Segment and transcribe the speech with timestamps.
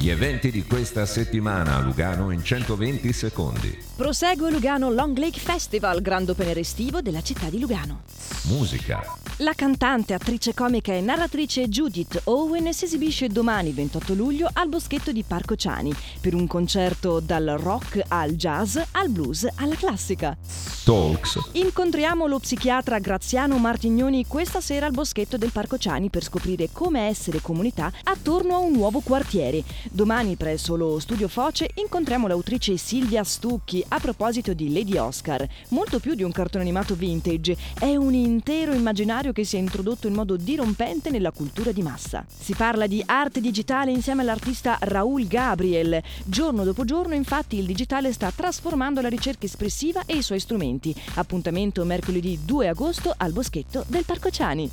[0.00, 3.78] Gli eventi di questa settimana a Lugano in 120 secondi.
[3.94, 8.04] Prosegue Lugano Long Lake Festival, grande open estivo della città di Lugano.
[8.44, 9.02] Musica.
[9.42, 15.12] La cantante, attrice comica e narratrice Judith Owen si esibisce domani 28 luglio al Boschetto
[15.12, 20.36] di Parco Ciani per un concerto dal rock al jazz al blues alla classica.
[20.84, 21.38] Talks.
[21.52, 27.06] Incontriamo lo psichiatra Graziano Martignoni questa sera al Boschetto del Parco Ciani per scoprire come
[27.06, 29.62] essere comunità attorno a un nuovo quartiere.
[29.92, 35.44] Domani presso lo studio Foce incontriamo l'autrice Silvia Stucchi a proposito di Lady Oscar.
[35.70, 40.06] Molto più di un cartone animato vintage, è un intero immaginario che si è introdotto
[40.06, 42.24] in modo dirompente nella cultura di massa.
[42.28, 46.00] Si parla di arte digitale insieme all'artista Raul Gabriel.
[46.24, 50.94] Giorno dopo giorno, infatti, il digitale sta trasformando la ricerca espressiva e i suoi strumenti.
[51.14, 54.70] Appuntamento mercoledì 2 agosto al Boschetto del Parco Ciani.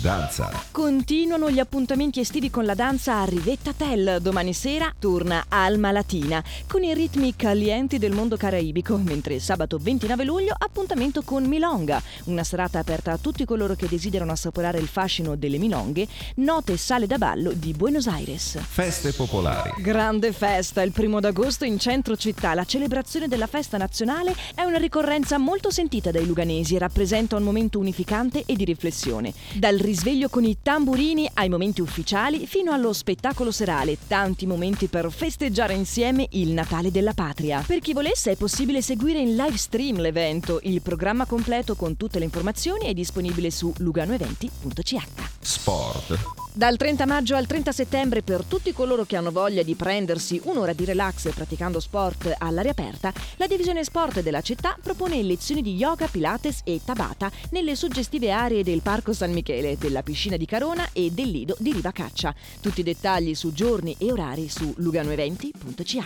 [0.00, 0.50] Danza.
[0.70, 4.18] Continuano gli appuntamenti estivi con la danza a Rivetta Tell.
[4.18, 10.24] Domani sera torna Alma Latina con i ritmi calienti del mondo caraibico, mentre sabato 29
[10.24, 15.36] luglio appuntamento con Milonga, una serata aperta a tutti coloro che desiderano assaporare il fascino
[15.36, 16.06] delle milonghe,
[16.36, 18.58] note sale da ballo di Buenos Aires.
[18.58, 19.72] Feste popolari.
[19.78, 22.54] Grande festa, il primo d'agosto in centro città.
[22.54, 27.42] La celebrazione della festa nazionale è una ricorrenza molto sentita dai luganesi e rappresenta un
[27.42, 29.32] momento unificante e di riflessione.
[29.54, 35.10] Dal risveglio con i tamburini ai momenti ufficiali fino allo spettacolo serale, tanti momenti per
[35.10, 37.62] festeggiare insieme il Natale della Patria.
[37.66, 40.60] Per chi volesse è possibile seguire in live stream l'evento.
[40.62, 45.41] Il programma completo con tutte le informazioni è disponibile su luganoeventi.ch.
[45.42, 46.40] Sport.
[46.54, 50.72] Dal 30 maggio al 30 settembre per tutti coloro che hanno voglia di prendersi un'ora
[50.72, 56.06] di relax praticando sport all'aria aperta, la divisione sport della città propone lezioni di yoga,
[56.06, 61.10] pilates e tabata nelle suggestive aree del Parco San Michele, della piscina di Carona e
[61.10, 62.34] del lido di Riva Caccia.
[62.60, 65.98] Tutti i dettagli su giorni e orari su luganoeventi.ch.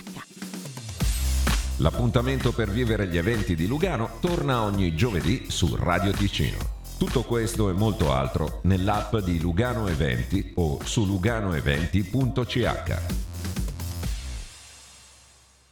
[1.78, 6.75] L'appuntamento per vivere gli eventi di Lugano torna ogni giovedì su Radio Ticino.
[6.98, 13.25] Tutto questo e molto altro nell'app di Lugano Eventi o su luganoeventi.ch.